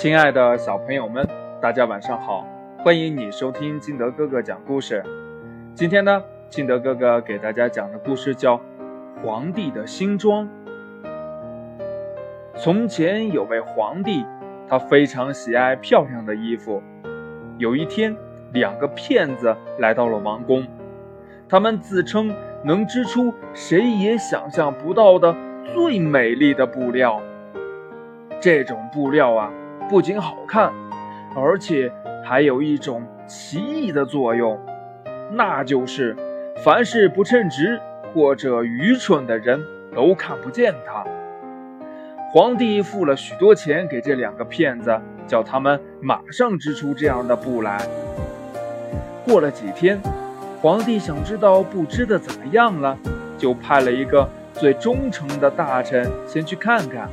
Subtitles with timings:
[0.00, 1.28] 亲爱的小朋友们，
[1.60, 2.48] 大家晚上好！
[2.78, 5.04] 欢迎你收听金德哥哥讲故事。
[5.74, 8.56] 今天呢，金德哥哥给大家讲的故事叫
[9.22, 10.48] 《皇帝的新装》。
[12.54, 14.24] 从前有位皇帝，
[14.66, 16.82] 他非常喜爱漂亮的衣服。
[17.58, 18.16] 有一天，
[18.54, 20.66] 两个骗子来到了王宫，
[21.46, 25.36] 他们自称能织出谁也想象不到的
[25.74, 27.20] 最美丽的布料。
[28.40, 29.52] 这种布料啊。
[29.90, 30.72] 不仅好看，
[31.34, 31.92] 而且
[32.24, 34.56] 还有一种奇异的作用，
[35.32, 36.16] 那就是
[36.64, 37.80] 凡是不称职
[38.14, 39.60] 或者愚蠢的人
[39.92, 41.04] 都看不见它。
[42.30, 44.96] 皇帝付了许多钱给这两个骗子，
[45.26, 47.84] 叫他们马上织出这样的布来。
[49.24, 50.00] 过了几天，
[50.62, 52.96] 皇帝想知道布织的怎么样了，
[53.36, 57.10] 就派了一个最忠诚的大臣先去看看。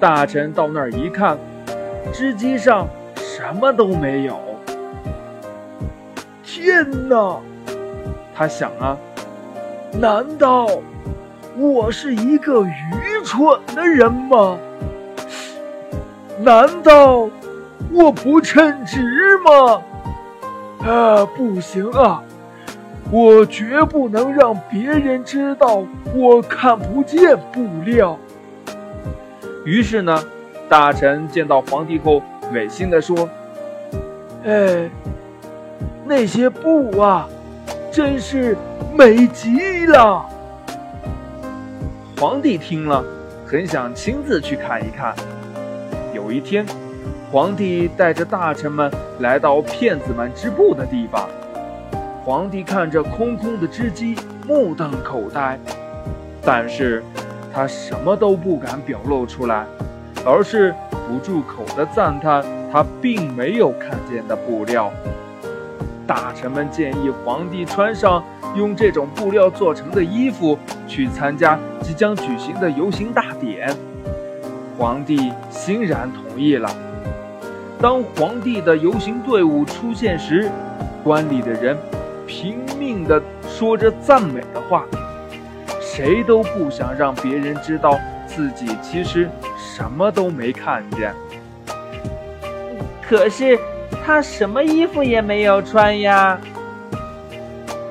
[0.00, 1.38] 大臣到那儿一看。
[2.12, 4.38] 织机上什么都没有。
[6.42, 7.40] 天哪！
[8.34, 8.96] 他想啊，
[9.92, 10.68] 难道
[11.56, 14.58] 我是一个愚蠢的人吗？
[16.40, 17.28] 难道
[17.92, 19.82] 我不称职吗？
[20.86, 22.22] 啊，不行啊！
[23.10, 25.82] 我绝不能让别人知道
[26.14, 28.18] 我看不见布料。
[29.64, 30.22] 于是呢？
[30.68, 33.28] 大臣见到皇帝后，违心地说
[34.44, 34.90] ：“哎，
[36.04, 37.26] 那些布啊，
[37.90, 38.54] 真是
[38.94, 40.26] 美极了。”
[42.20, 43.02] 皇帝听了，
[43.46, 45.14] 很想亲自去看一看。
[46.12, 46.66] 有一天，
[47.32, 51.26] 皇帝带着大臣们来到骗子们织布的地方。
[52.24, 54.14] 皇帝看着空空的织机，
[54.46, 55.58] 目瞪口呆，
[56.42, 57.02] 但是
[57.54, 59.64] 他什么都不敢表露出来。
[60.28, 64.92] 而是不住口的赞叹他并没有看见的布料。
[66.06, 68.22] 大臣们建议皇帝穿上
[68.54, 73.74] 用这种布料做成的衣服去参加即将举行的游行大典。
[74.76, 76.68] 皇帝欣然同意了。
[77.80, 80.50] 当皇帝的游行队伍出现时，
[81.02, 81.74] 观礼的人
[82.26, 84.84] 拼命地说着赞美的话，
[85.80, 89.28] 谁都不想让别人知道自己其实。
[89.60, 91.14] 什么都没看见，
[93.00, 93.56] 可是
[94.04, 96.36] 他什么衣服也没有穿呀！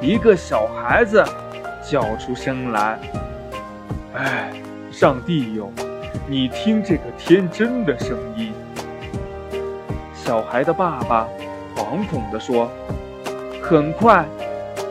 [0.01, 1.23] 一个小孩子
[1.81, 2.99] 叫出声来
[4.15, 4.51] ：“哎，
[4.91, 5.71] 上帝哟，
[6.27, 8.51] 你听这个天真的声音！”
[10.13, 11.25] 小孩的爸爸
[11.73, 12.69] 惶恐地说
[13.63, 14.25] ：“很快，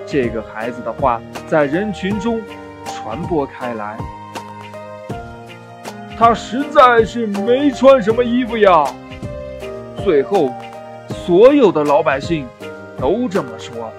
[0.07, 2.41] 这个孩子的话在人群中
[2.87, 3.99] 传播开来。”
[6.19, 8.85] 他实在是没穿什么衣服呀。
[10.03, 10.51] 最后，
[11.11, 12.47] 所有的老百姓
[12.99, 13.93] 都这么说。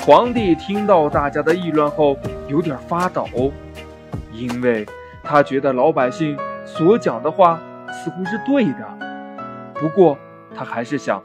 [0.00, 2.16] 皇帝听到大家的议论后，
[2.48, 3.28] 有点发抖，
[4.32, 4.84] 因为
[5.22, 6.36] 他觉得老百姓
[6.66, 7.60] 所讲的话
[7.92, 8.98] 似乎是对的。
[9.74, 10.18] 不过，
[10.52, 11.22] 他还是想，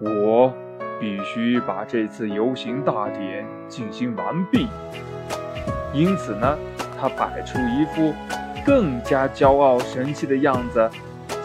[0.00, 0.52] 我
[1.00, 4.68] 必须把这次游行大典进行完毕。
[5.94, 6.58] 因此呢，
[7.00, 8.12] 他摆出一副。
[8.64, 10.90] 更加骄傲神气的样子，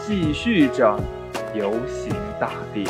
[0.06, 0.98] 继续着
[1.54, 2.86] 游行大地。